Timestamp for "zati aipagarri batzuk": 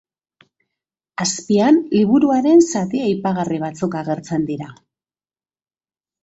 2.69-3.99